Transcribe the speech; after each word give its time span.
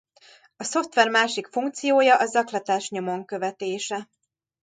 A 0.57 0.63
szoftver 0.63 1.09
másik 1.09 1.47
funkciója 1.47 2.17
a 2.17 2.25
zaklatás 2.25 2.89
nyomon 2.89 3.25
követése. 3.25 4.07